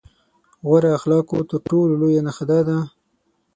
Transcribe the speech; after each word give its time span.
غوره 0.67 0.89
اخلاقو 0.97 1.37
تر 1.49 1.57
ټولو 1.69 1.91
لويه 2.01 2.21
نښه 2.27 2.45
دا 2.49 2.59
ده. 2.67 2.77